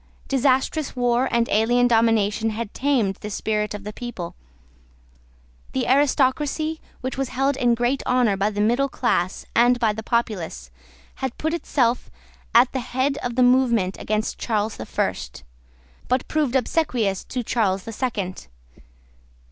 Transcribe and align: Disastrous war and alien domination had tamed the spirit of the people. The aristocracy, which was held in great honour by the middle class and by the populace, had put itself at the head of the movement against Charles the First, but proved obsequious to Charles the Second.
Disastrous 0.27 0.95
war 0.95 1.27
and 1.29 1.47
alien 1.49 1.87
domination 1.87 2.49
had 2.49 2.73
tamed 2.73 3.17
the 3.17 3.29
spirit 3.29 3.75
of 3.75 3.83
the 3.83 3.93
people. 3.93 4.33
The 5.73 5.85
aristocracy, 5.85 6.81
which 7.01 7.19
was 7.19 7.29
held 7.29 7.55
in 7.55 7.75
great 7.75 8.01
honour 8.07 8.35
by 8.35 8.49
the 8.49 8.61
middle 8.61 8.89
class 8.89 9.45
and 9.55 9.79
by 9.79 9.93
the 9.93 10.01
populace, 10.01 10.71
had 11.17 11.37
put 11.37 11.53
itself 11.53 12.09
at 12.55 12.71
the 12.71 12.79
head 12.79 13.19
of 13.19 13.35
the 13.35 13.43
movement 13.43 13.95
against 13.99 14.39
Charles 14.39 14.77
the 14.77 14.87
First, 14.87 15.43
but 16.07 16.27
proved 16.27 16.55
obsequious 16.55 17.23
to 17.25 17.43
Charles 17.43 17.83
the 17.83 17.93
Second. 17.93 18.47